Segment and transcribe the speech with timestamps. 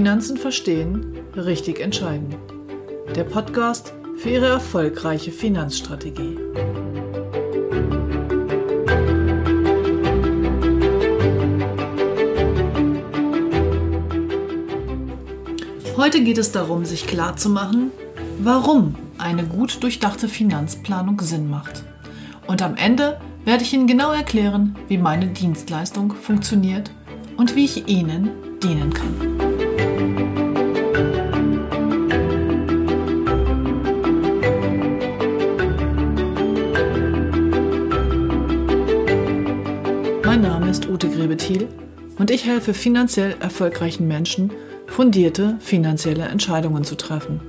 [0.00, 2.34] Finanzen verstehen, richtig entscheiden.
[3.14, 6.38] Der Podcast für Ihre erfolgreiche Finanzstrategie.
[15.98, 17.90] Heute geht es darum, sich klarzumachen,
[18.38, 21.84] warum eine gut durchdachte Finanzplanung Sinn macht.
[22.46, 26.90] Und am Ende werde ich Ihnen genau erklären, wie meine Dienstleistung funktioniert
[27.36, 28.30] und wie ich Ihnen
[28.62, 29.39] dienen kann.
[42.30, 44.52] Und ich helfe finanziell erfolgreichen Menschen,
[44.86, 47.40] fundierte finanzielle Entscheidungen zu treffen,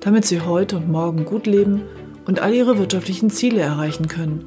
[0.00, 1.82] damit sie heute und morgen gut leben
[2.26, 4.44] und all ihre wirtschaftlichen Ziele erreichen können,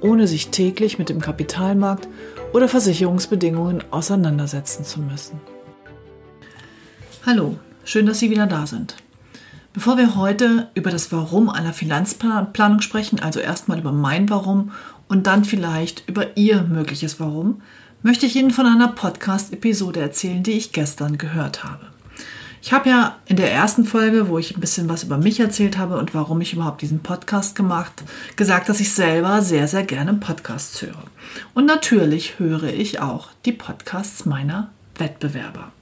[0.00, 2.06] ohne sich täglich mit dem Kapitalmarkt
[2.52, 5.40] oder Versicherungsbedingungen auseinandersetzen zu müssen.
[7.26, 8.94] Hallo, schön, dass Sie wieder da sind.
[9.72, 14.70] Bevor wir heute über das Warum einer Finanzplanung sprechen, also erstmal über mein Warum
[15.08, 17.62] und dann vielleicht über Ihr mögliches Warum,
[18.04, 21.86] möchte ich Ihnen von einer Podcast-Episode erzählen, die ich gestern gehört habe.
[22.60, 25.78] Ich habe ja in der ersten Folge, wo ich ein bisschen was über mich erzählt
[25.78, 28.04] habe und warum ich überhaupt diesen Podcast gemacht,
[28.36, 31.02] gesagt, dass ich selber sehr, sehr gerne Podcasts höre.
[31.54, 35.72] Und natürlich höre ich auch die Podcasts meiner Wettbewerber.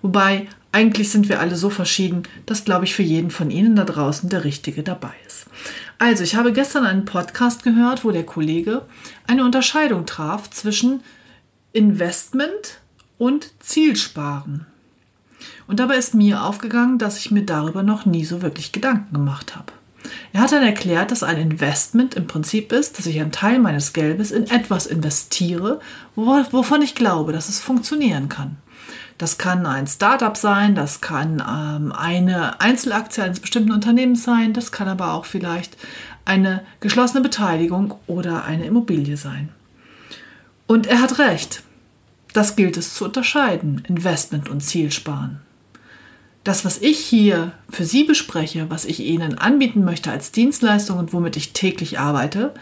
[0.00, 3.84] Wobei eigentlich sind wir alle so verschieden, dass, glaube ich, für jeden von Ihnen da
[3.84, 5.44] draußen der Richtige dabei ist.
[5.98, 8.86] Also, ich habe gestern einen Podcast gehört, wo der Kollege
[9.26, 11.00] eine Unterscheidung traf zwischen
[11.72, 12.80] Investment
[13.18, 14.66] und Zielsparen.
[15.66, 19.54] Und dabei ist mir aufgegangen, dass ich mir darüber noch nie so wirklich Gedanken gemacht
[19.54, 19.72] habe.
[20.32, 23.92] Er hat dann erklärt, dass ein Investment im Prinzip ist, dass ich einen Teil meines
[23.92, 25.80] Geldes in etwas investiere,
[26.14, 28.56] wovon ich glaube, dass es funktionieren kann.
[29.18, 34.70] Das kann ein Startup sein, das kann ähm, eine Einzelaktie eines bestimmten Unternehmens sein, das
[34.70, 35.76] kann aber auch vielleicht
[36.24, 39.48] eine geschlossene Beteiligung oder eine Immobilie sein.
[40.68, 41.62] Und er hat recht.
[42.34, 45.40] Das gilt es zu unterscheiden, Investment und Zielsparen.
[46.44, 51.12] Das, was ich hier für Sie bespreche, was ich Ihnen anbieten möchte als Dienstleistung und
[51.12, 52.52] womit ich täglich arbeite,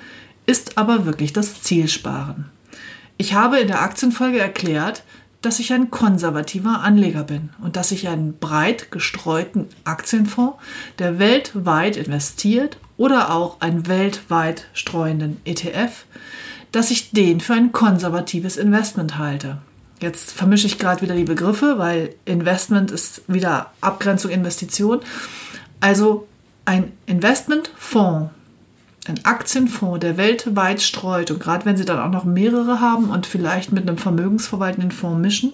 [0.47, 2.47] ist aber wirklich das Zielsparen.
[3.19, 5.03] Ich habe in der Aktienfolge erklärt,
[5.43, 10.59] dass ich ein konservativer Anleger bin und dass ich einen breit gestreuten Aktienfonds,
[11.01, 16.05] der weltweit investiert oder auch einen weltweit streuenden ETF,
[16.77, 19.59] dass ich den für ein konservatives Investment halte.
[20.01, 25.01] Jetzt vermische ich gerade wieder die Begriffe, weil Investment ist wieder Abgrenzung Investition.
[25.81, 26.29] Also
[26.67, 28.31] ein Investmentfonds
[29.09, 33.25] ein Aktienfonds, der weltweit streut und gerade wenn Sie dann auch noch mehrere haben und
[33.25, 35.53] vielleicht mit einem vermögensverwaltenden Fonds mischen,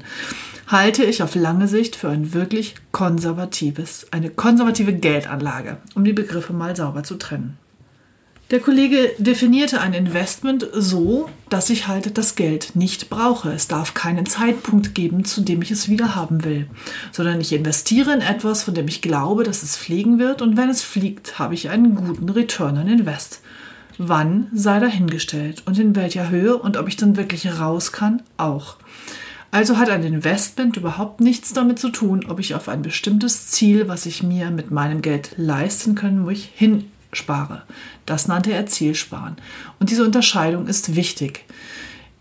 [0.68, 6.54] halte ich auf lange Sicht für ein wirklich konservatives, eine konservative Geldanlage, um die Begriffe
[6.54, 7.58] mal sauber zu trennen.
[8.52, 13.50] Der Kollege definierte ein Investment so, dass ich halt das Geld nicht brauche.
[13.50, 16.66] Es darf keinen Zeitpunkt geben, zu dem ich es wieder haben will,
[17.12, 20.68] sondern ich investiere in etwas, von dem ich glaube, dass es fliegen wird und wenn
[20.68, 23.40] es fliegt, habe ich einen guten Return on Invest.
[23.96, 28.76] Wann sei dahingestellt und in welcher Höhe und ob ich dann wirklich raus kann, auch.
[29.50, 33.88] Also hat ein Investment überhaupt nichts damit zu tun, ob ich auf ein bestimmtes Ziel,
[33.88, 37.62] was ich mir mit meinem Geld leisten können, wo ich hin spare.
[38.06, 39.36] Das nannte er Zielsparen.
[39.78, 41.44] Und diese Unterscheidung ist wichtig.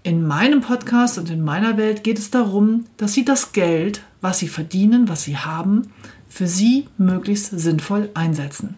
[0.04, 4.40] In meinem Podcast und in meiner Welt geht es darum, dass Sie das Geld, was
[4.40, 5.92] Sie verdienen, was Sie haben,
[6.28, 8.76] für Sie möglichst sinnvoll einsetzen.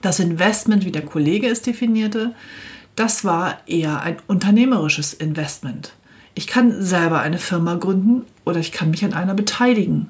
[0.00, 2.34] Das Investment, wie der Kollege es definierte,
[2.96, 5.92] das war eher ein unternehmerisches Investment.
[6.34, 10.08] Ich kann selber eine Firma gründen oder ich kann mich an einer beteiligen.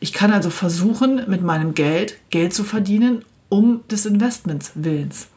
[0.00, 5.28] Ich kann also versuchen, mit meinem Geld Geld zu verdienen, um des Investments willens.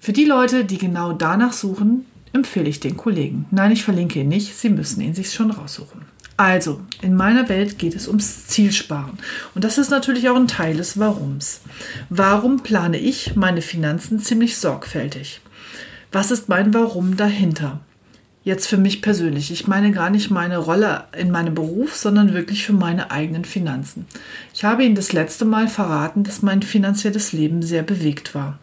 [0.00, 3.46] Für die Leute, die genau danach suchen, empfehle ich den Kollegen.
[3.50, 6.02] Nein, ich verlinke ihn nicht, Sie müssen ihn sich schon raussuchen.
[6.36, 9.18] Also, in meiner Welt geht es ums Zielsparen.
[9.54, 11.62] Und das ist natürlich auch ein Teil des Warums.
[12.10, 15.40] Warum plane ich meine Finanzen ziemlich sorgfältig?
[16.12, 17.80] Was ist mein Warum dahinter?
[18.46, 19.50] Jetzt für mich persönlich.
[19.50, 24.06] Ich meine gar nicht meine Rolle in meinem Beruf, sondern wirklich für meine eigenen Finanzen.
[24.54, 28.60] Ich habe Ihnen das letzte Mal verraten, dass mein finanzielles Leben sehr bewegt war.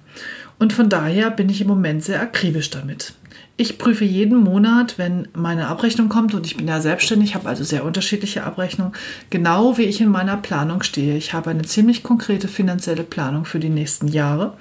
[0.57, 3.11] Und von daher bin ich im Moment sehr akribisch damit.
[3.55, 7.63] Ich prüfe jeden Monat, wenn meine Abrechnung kommt und ich bin ja selbstständig, habe also
[7.63, 8.93] sehr unterschiedliche Abrechnungen,
[9.29, 11.15] genau wie ich in meiner Planung stehe.
[11.17, 14.57] Ich habe eine ziemlich konkrete finanzielle Planung für die nächsten Jahre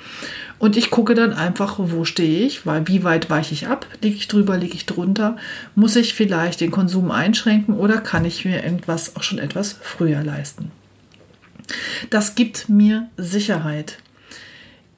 [0.59, 4.17] und ich gucke dann einfach, wo stehe ich, weil wie weit weiche ich ab, liege
[4.17, 5.37] ich drüber, liege ich drunter,
[5.75, 10.23] muss ich vielleicht den Konsum einschränken oder kann ich mir irgendwas auch schon etwas früher
[10.23, 10.71] leisten.
[12.11, 13.99] Das gibt mir Sicherheit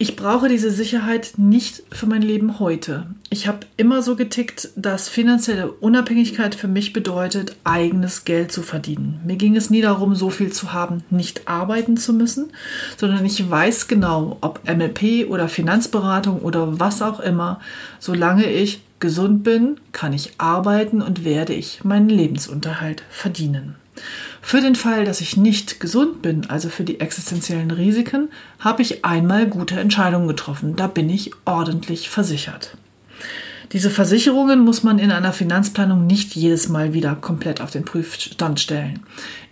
[0.04, 3.06] ich brauche diese Sicherheit nicht für mein Leben heute.
[3.30, 9.22] Ich habe immer so getickt, dass finanzielle Unabhängigkeit für mich bedeutet, eigenes Geld zu verdienen.
[9.24, 12.52] Mir ging es nie darum, so viel zu haben, nicht arbeiten zu müssen,
[12.98, 17.60] sondern ich weiß genau, ob MLP oder Finanzberatung oder was auch immer,
[17.98, 23.76] solange ich gesund bin, kann ich arbeiten und werde ich meinen Lebensunterhalt verdienen.
[24.42, 29.04] Für den Fall, dass ich nicht gesund bin, also für die existenziellen Risiken, habe ich
[29.04, 30.76] einmal gute Entscheidungen getroffen.
[30.76, 32.76] Da bin ich ordentlich versichert.
[33.72, 38.60] Diese Versicherungen muss man in einer Finanzplanung nicht jedes Mal wieder komplett auf den Prüfstand
[38.60, 39.00] stellen.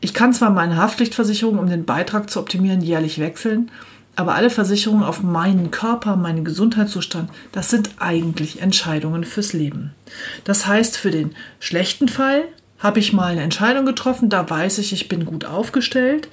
[0.00, 3.70] Ich kann zwar meine Haftpflichtversicherung, um den Beitrag zu optimieren, jährlich wechseln,
[4.14, 9.92] aber alle Versicherungen auf meinen Körper, meinen Gesundheitszustand, das sind eigentlich Entscheidungen fürs Leben.
[10.44, 12.44] Das heißt, für den schlechten Fall
[12.82, 16.28] habe ich mal eine Entscheidung getroffen, da weiß ich, ich bin gut aufgestellt.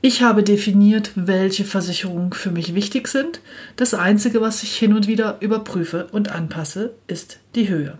[0.00, 3.40] Ich habe definiert, welche Versicherungen für mich wichtig sind.
[3.76, 7.98] Das Einzige, was ich hin und wieder überprüfe und anpasse, ist die Höhe.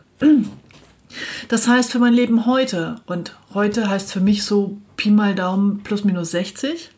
[1.48, 5.82] Das heißt für mein Leben heute, und heute heißt für mich so Pi mal Daumen
[5.82, 6.90] plus minus 60,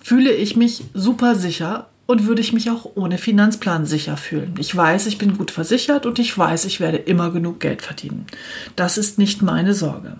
[0.00, 4.54] fühle ich mich super sicher und würde ich mich auch ohne Finanzplan sicher fühlen.
[4.58, 8.26] Ich weiß, ich bin gut versichert und ich weiß, ich werde immer genug Geld verdienen.
[8.76, 10.16] Das ist nicht meine Sorge.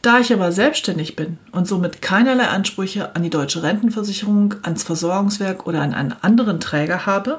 [0.00, 5.66] Da ich aber selbstständig bin und somit keinerlei Ansprüche an die deutsche Rentenversicherung, ans Versorgungswerk
[5.66, 7.36] oder an einen anderen Träger habe,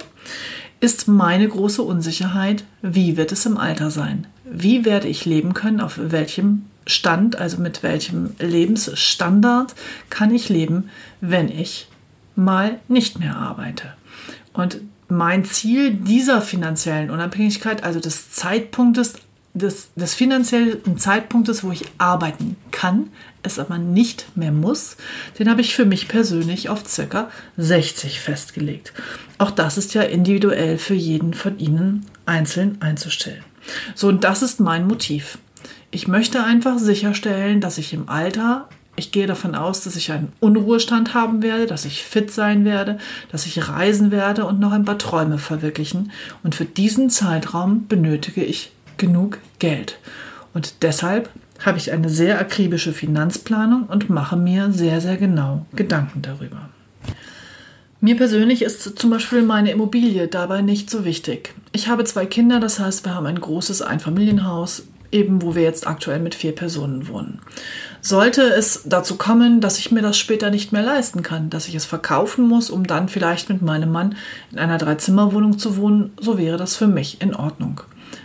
[0.82, 4.28] ist meine große Unsicherheit, wie wird es im Alter sein?
[4.44, 5.80] Wie werde ich leben können?
[5.80, 9.74] Auf welchem Stand, also mit welchem Lebensstandard
[10.10, 10.90] kann ich leben,
[11.22, 11.88] wenn ich
[12.36, 13.94] mal nicht mehr arbeite.
[14.54, 19.16] Und mein Ziel dieser finanziellen Unabhängigkeit, also des Zeitpunktes,
[19.54, 23.10] des, des finanziellen Zeitpunktes, wo ich arbeiten kann,
[23.44, 24.98] es aber nicht mehr muss,
[25.40, 28.94] den habe ich für mich persönlich auf circa 60 festgelegt.
[29.38, 33.44] Auch das ist ja individuell für jeden von Ihnen einzeln einzustellen.
[33.94, 35.38] So, und das ist mein Motiv.
[35.92, 40.32] Ich möchte einfach sicherstellen, dass ich im Alter ich gehe davon aus, dass ich einen
[40.40, 42.98] Unruhestand haben werde, dass ich fit sein werde,
[43.32, 46.12] dass ich reisen werde und noch ein paar Träume verwirklichen.
[46.44, 50.00] Und für diesen Zeitraum benötige ich genug Geld.
[50.54, 51.30] Und deshalb
[51.66, 56.70] habe ich eine sehr akribische Finanzplanung und mache mir sehr, sehr genau Gedanken darüber.
[58.02, 61.54] Mir persönlich ist zum Beispiel meine Immobilie dabei nicht so wichtig.
[61.72, 65.88] Ich habe zwei Kinder, das heißt, wir haben ein großes Einfamilienhaus, eben wo wir jetzt
[65.88, 67.40] aktuell mit vier Personen wohnen.
[68.02, 71.76] Sollte es dazu kommen, dass ich mir das später nicht mehr leisten kann, dass ich
[71.76, 74.16] es verkaufen muss, um dann vielleicht mit meinem Mann
[74.52, 77.82] in einer Dreizimmerwohnung zu wohnen, so wäre das für mich in Ordnung.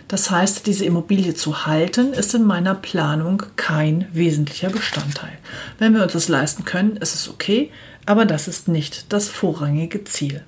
[0.07, 5.37] Das heißt, diese Immobilie zu halten, ist in meiner Planung kein wesentlicher Bestandteil.
[5.79, 7.71] Wenn wir uns das leisten können, ist es okay,
[8.05, 10.43] aber das ist nicht das vorrangige Ziel.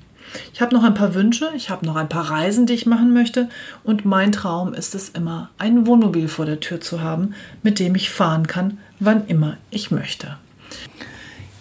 [0.53, 3.13] Ich habe noch ein paar Wünsche, ich habe noch ein paar Reisen, die ich machen
[3.13, 3.49] möchte
[3.83, 7.95] und mein Traum ist es immer, ein Wohnmobil vor der Tür zu haben, mit dem
[7.95, 10.37] ich fahren kann, wann immer ich möchte.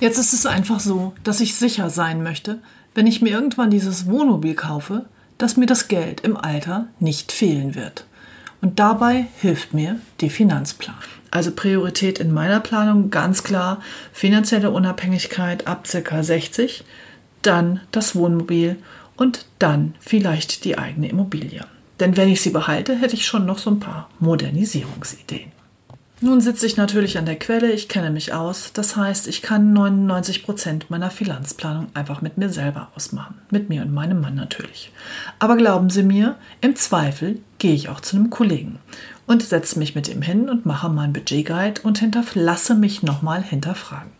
[0.00, 2.58] Jetzt ist es einfach so, dass ich sicher sein möchte,
[2.94, 5.04] wenn ich mir irgendwann dieses Wohnmobil kaufe,
[5.38, 8.04] dass mir das Geld im Alter nicht fehlen wird.
[8.60, 10.94] Und dabei hilft mir die Finanzplan.
[11.30, 13.80] Also Priorität in meiner Planung ganz klar
[14.12, 16.22] finanzielle Unabhängigkeit ab ca.
[16.22, 16.84] 60,
[17.42, 18.76] dann das Wohnmobil
[19.16, 21.64] und dann vielleicht die eigene Immobilie.
[22.00, 25.52] Denn wenn ich sie behalte, hätte ich schon noch so ein paar Modernisierungsideen.
[26.24, 28.72] Nun sitze ich natürlich an der Quelle, ich kenne mich aus.
[28.72, 33.40] Das heißt, ich kann 99 Prozent meiner Finanzplanung einfach mit mir selber ausmachen.
[33.50, 34.92] Mit mir und meinem Mann natürlich.
[35.40, 38.78] Aber glauben Sie mir, im Zweifel gehe ich auch zu einem Kollegen
[39.26, 42.00] und setze mich mit ihm hin und mache meinen Budgetguide und
[42.34, 44.12] lasse mich nochmal hinterfragen.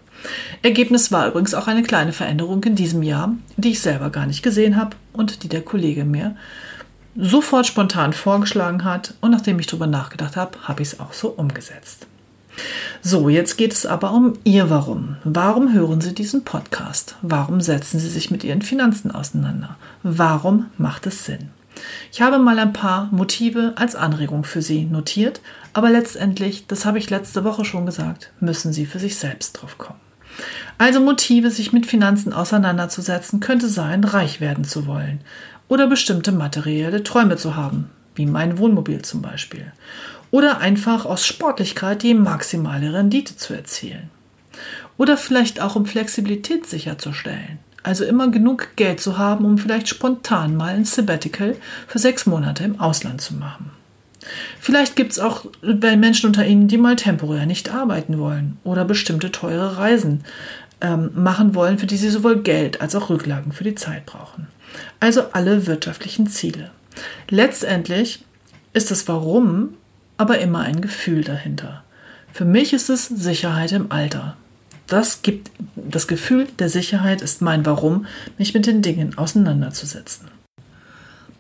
[0.63, 4.43] Ergebnis war übrigens auch eine kleine Veränderung in diesem Jahr, die ich selber gar nicht
[4.43, 6.37] gesehen habe und die der Kollege mir
[7.17, 11.29] sofort spontan vorgeschlagen hat und nachdem ich darüber nachgedacht habe, habe ich es auch so
[11.29, 12.07] umgesetzt.
[13.01, 15.17] So, jetzt geht es aber um Ihr Warum.
[15.25, 17.17] Warum hören Sie diesen Podcast?
[17.23, 19.77] Warum setzen Sie sich mit Ihren Finanzen auseinander?
[20.03, 21.51] Warum macht es Sinn?
[22.13, 25.41] Ich habe mal ein paar Motive als Anregung für Sie notiert,
[25.73, 29.79] aber letztendlich, das habe ich letzte Woche schon gesagt, müssen Sie für sich selbst drauf
[29.79, 29.99] kommen.
[30.79, 35.21] Also Motive, sich mit Finanzen auseinanderzusetzen, könnte sein, reich werden zu wollen
[35.69, 37.91] oder bestimmte materielle Träume zu haben.
[38.15, 39.73] wie mein Wohnmobil zum Beispiel.
[40.31, 44.11] Oder einfach aus Sportlichkeit die maximale Rendite zu erzielen.
[44.99, 47.59] Oder vielleicht auch um Flexibilität sicherzustellen.
[47.83, 51.57] Also immer genug Geld zu haben, um vielleicht spontan mal ein Sabbatical
[51.89, 53.71] für sechs Monate im Ausland zu machen.
[54.65, 59.33] Vielleicht gibt es auch Menschen unter Ihnen, die mal temporär nicht arbeiten wollen oder bestimmte
[59.33, 60.23] teure Reisen
[60.81, 64.47] ähm, machen wollen, für die sie sowohl Geld als auch Rücklagen für die Zeit brauchen.
[65.01, 66.71] Also alle wirtschaftlichen Ziele.
[67.29, 68.25] Letztendlich
[68.73, 69.71] ist das Warum
[70.17, 71.83] aber immer ein Gefühl dahinter.
[72.33, 74.37] Für mich ist es Sicherheit im Alter.
[74.87, 78.07] Das gibt das Gefühl der Sicherheit ist mein Warum,
[78.39, 80.29] mich mit den Dingen auseinanderzusetzen.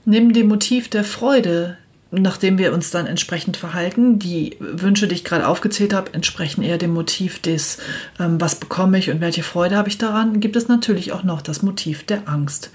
[0.04, 1.76] Neben dem Motiv der Freude,
[2.12, 6.78] nachdem wir uns dann entsprechend verhalten, die Wünsche, die ich gerade aufgezählt habe, entsprechen eher
[6.78, 7.78] dem Motiv des,
[8.20, 11.40] ähm, was bekomme ich und welche Freude habe ich daran, gibt es natürlich auch noch
[11.40, 12.70] das Motiv der Angst.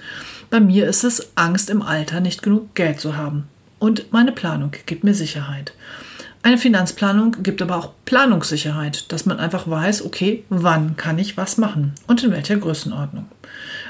[0.50, 3.48] Bei mir ist es Angst im Alter, nicht genug Geld zu haben.
[3.80, 5.74] Und meine Planung gibt mir Sicherheit.
[6.42, 11.58] Eine Finanzplanung gibt aber auch Planungssicherheit, dass man einfach weiß, okay, wann kann ich was
[11.58, 13.26] machen und in welcher Größenordnung.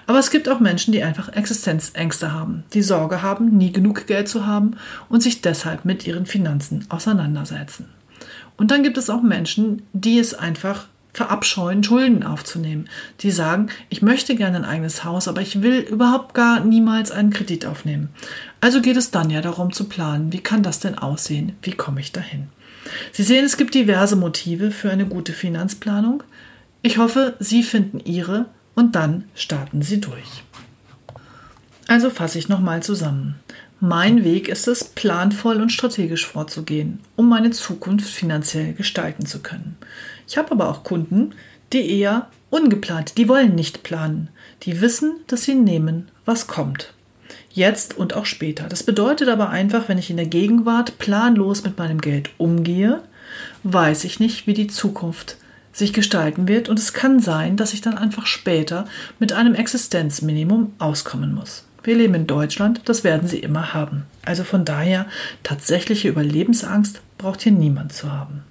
[0.08, 4.30] Aber es gibt auch Menschen, die einfach Existenzängste haben, die Sorge haben, nie genug Geld
[4.30, 4.78] zu haben
[5.10, 7.90] und sich deshalb mit ihren Finanzen auseinandersetzen.
[8.56, 12.88] Und dann gibt es auch Menschen, die es einfach verabscheuen, Schulden aufzunehmen.
[13.20, 17.32] Die sagen, ich möchte gerne ein eigenes Haus, aber ich will überhaupt gar niemals einen
[17.32, 18.10] Kredit aufnehmen.
[18.62, 22.00] Also geht es dann ja darum zu planen, wie kann das denn aussehen, wie komme
[22.00, 22.48] ich dahin.
[23.12, 26.24] Sie sehen, es gibt diverse Motive für eine gute Finanzplanung.
[26.82, 28.46] Ich hoffe, Sie finden Ihre
[28.78, 30.44] und dann starten Sie durch.
[31.88, 33.36] Also fasse ich nochmal zusammen.
[33.80, 39.78] Mein Weg ist es, planvoll und strategisch vorzugehen, um meine Zukunft finanziell gestalten zu können.
[40.28, 41.32] Ich habe aber auch Kunden,
[41.74, 44.30] die eher ungeplant, die wollen nicht planen,
[44.64, 46.94] die wissen, dass sie nehmen, was kommt.
[47.52, 48.68] Jetzt und auch später.
[48.68, 53.02] Das bedeutet aber einfach, wenn ich in der Gegenwart planlos mit meinem Geld umgehe,
[53.64, 55.38] weiß ich nicht, wie die Zukunft
[55.78, 58.86] sich gestalten wird und es kann sein, dass ich dann einfach später
[59.20, 61.66] mit einem Existenzminimum auskommen muss.
[61.84, 64.06] Wir leben in Deutschland, das werden Sie immer haben.
[64.26, 65.06] Also von daher,
[65.44, 68.44] tatsächliche Überlebensangst braucht hier niemand zu haben.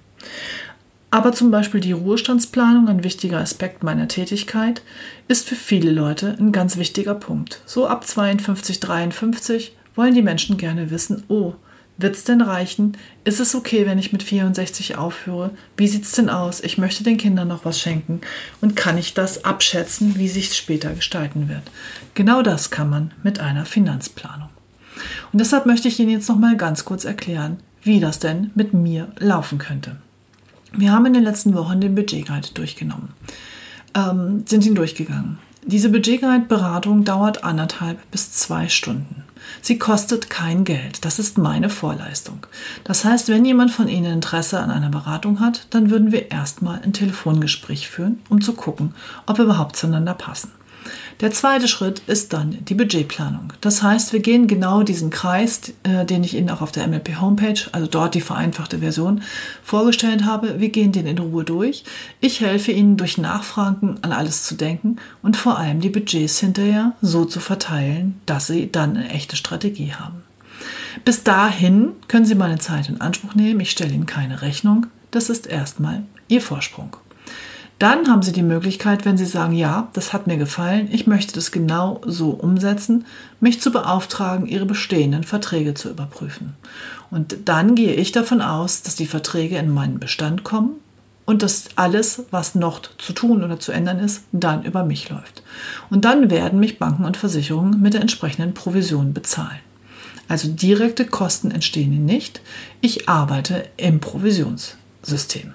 [1.11, 4.81] Aber zum Beispiel die Ruhestandsplanung, ein wichtiger Aspekt meiner Tätigkeit,
[5.27, 7.61] ist für viele Leute ein ganz wichtiger Punkt.
[7.65, 11.53] So ab 52, 53 wollen die Menschen gerne wissen, oh,
[11.97, 12.95] wird's denn reichen?
[13.23, 15.51] Ist es okay, wenn ich mit 64 aufhöre?
[15.75, 16.61] Wie sieht's denn aus?
[16.61, 18.21] Ich möchte den Kindern noch was schenken.
[18.61, 21.63] Und kann ich das abschätzen, wie sich später gestalten wird?
[22.13, 24.49] Genau das kann man mit einer Finanzplanung.
[25.31, 28.73] Und deshalb möchte ich Ihnen jetzt noch mal ganz kurz erklären, wie das denn mit
[28.73, 29.97] mir laufen könnte.
[30.73, 33.09] Wir haben in den letzten Wochen den Budgetguide durchgenommen,
[33.95, 35.39] ähm, sind ihn durchgegangen.
[35.65, 39.23] Diese Budgetguide-Beratung dauert anderthalb bis zwei Stunden.
[39.61, 41.05] Sie kostet kein Geld.
[41.05, 42.45] Das ist meine Vorleistung.
[42.83, 46.81] Das heißt, wenn jemand von Ihnen Interesse an einer Beratung hat, dann würden wir erstmal
[46.81, 48.93] ein Telefongespräch führen, um zu gucken,
[49.25, 50.51] ob wir überhaupt zueinander passen.
[51.21, 53.53] Der zweite Schritt ist dann die Budgetplanung.
[53.61, 57.19] Das heißt, wir gehen genau diesen Kreis, äh, den ich Ihnen auch auf der MLP
[57.19, 59.21] Homepage, also dort die vereinfachte Version,
[59.63, 60.59] vorgestellt habe.
[60.59, 61.83] Wir gehen den in Ruhe durch.
[62.19, 66.93] Ich helfe Ihnen durch Nachfragen an alles zu denken und vor allem die Budgets hinterher
[67.01, 70.23] so zu verteilen, dass Sie dann eine echte Strategie haben.
[71.05, 73.59] Bis dahin können Sie meine Zeit in Anspruch nehmen.
[73.59, 74.87] Ich stelle Ihnen keine Rechnung.
[75.11, 76.97] Das ist erstmal Ihr Vorsprung.
[77.79, 81.33] Dann haben Sie die Möglichkeit, wenn Sie sagen, ja, das hat mir gefallen, ich möchte
[81.33, 83.05] das genau so umsetzen,
[83.39, 86.55] mich zu beauftragen, Ihre bestehenden Verträge zu überprüfen.
[87.11, 90.71] Und dann gehe ich davon aus, dass die Verträge in meinen Bestand kommen
[91.25, 95.43] und dass alles, was noch zu tun oder zu ändern ist, dann über mich läuft.
[95.91, 99.59] Und dann werden mich Banken und Versicherungen mit der entsprechenden Provision bezahlen.
[100.27, 102.41] Also direkte Kosten entstehen nicht.
[102.81, 105.53] Ich arbeite im Provisionssystem.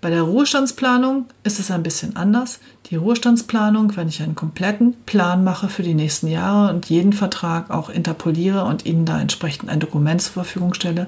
[0.00, 2.60] Bei der Ruhestandsplanung ist es ein bisschen anders.
[2.90, 7.70] Die Ruhestandsplanung, wenn ich einen kompletten Plan mache für die nächsten Jahre und jeden Vertrag
[7.70, 11.06] auch interpoliere und Ihnen da entsprechend ein Dokument zur Verfügung stelle,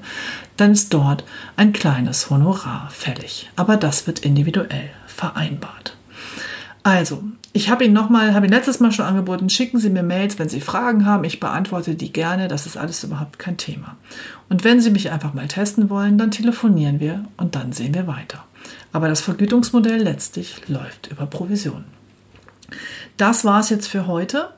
[0.56, 1.24] dann ist dort
[1.56, 3.50] ein kleines Honorar fällig.
[3.56, 5.94] Aber das wird individuell vereinbart.
[6.82, 10.38] Also, ich habe Ihnen nochmal, habe Ihnen letztes Mal schon angeboten, schicken Sie mir Mails,
[10.38, 11.24] wenn Sie Fragen haben.
[11.24, 12.48] Ich beantworte die gerne.
[12.48, 13.96] Das ist alles überhaupt kein Thema.
[14.48, 18.06] Und wenn Sie mich einfach mal testen wollen, dann telefonieren wir und dann sehen wir
[18.06, 18.44] weiter.
[18.92, 21.84] Aber das Vergütungsmodell letztlich läuft über Provision.
[23.16, 24.50] Das war es jetzt für heute.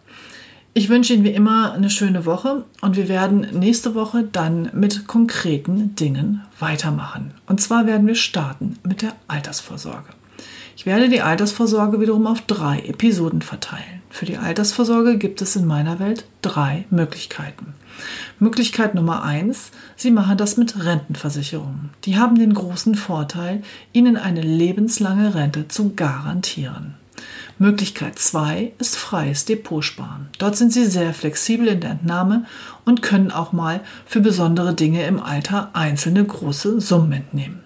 [0.72, 5.08] Ich wünsche Ihnen wie immer eine schöne Woche und wir werden nächste Woche dann mit
[5.08, 7.34] konkreten Dingen weitermachen.
[7.46, 10.10] Und zwar werden wir starten mit der Altersvorsorge.
[10.76, 14.00] Ich werde die Altersvorsorge wiederum auf drei Episoden verteilen.
[14.10, 17.74] Für die Altersvorsorge gibt es in meiner Welt drei Möglichkeiten.
[18.38, 21.90] Möglichkeit Nummer eins, Sie machen das mit Rentenversicherungen.
[22.04, 26.94] Die haben den großen Vorteil, Ihnen eine lebenslange Rente zu garantieren.
[27.58, 30.28] Möglichkeit 2 ist freies Depotsparen.
[30.38, 32.46] Dort sind Sie sehr flexibel in der Entnahme
[32.86, 37.60] und können auch mal für besondere Dinge im Alter einzelne große Summen entnehmen.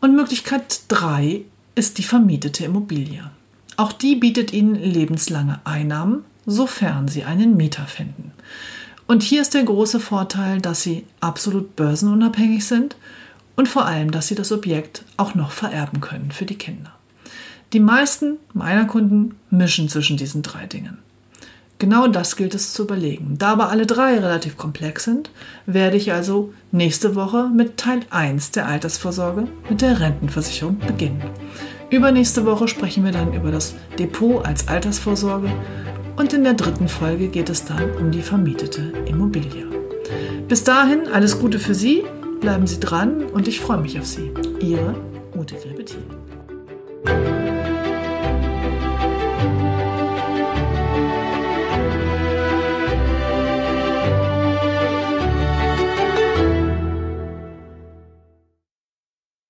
[0.00, 1.42] Und Möglichkeit 3
[1.74, 3.28] ist die vermietete Immobilie.
[3.76, 8.32] Auch die bietet Ihnen lebenslange Einnahmen, sofern Sie einen Mieter finden.
[9.08, 12.94] Und hier ist der große Vorteil, dass Sie absolut börsenunabhängig sind
[13.56, 16.92] und vor allem, dass Sie das Objekt auch noch vererben können für die Kinder.
[17.72, 20.98] Die meisten meiner Kunden mischen zwischen diesen drei Dingen.
[21.78, 23.36] Genau das gilt es zu überlegen.
[23.38, 25.30] Da aber alle drei relativ komplex sind,
[25.64, 31.22] werde ich also nächste Woche mit Teil 1 der Altersvorsorge mit der Rentenversicherung beginnen.
[31.88, 35.50] Übernächste Woche sprechen wir dann über das Depot als Altersvorsorge
[36.18, 39.66] und in der dritten Folge geht es dann um die vermietete Immobilie.
[40.48, 42.04] Bis dahin alles Gute für Sie,
[42.40, 44.32] bleiben Sie dran und ich freue mich auf Sie.
[44.60, 44.94] Ihre